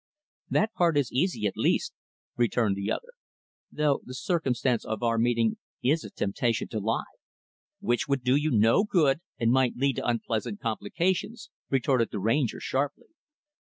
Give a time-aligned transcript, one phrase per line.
[0.49, 1.93] "That part is easy, at least,"
[2.35, 3.11] returned the other.
[3.71, 7.03] "Though the circumstance of our meeting is a temptation to lie."
[7.81, 12.59] "Which would do you no good, and might lead to unpleasant complications," retorted the Ranger,
[12.59, 13.09] sharply.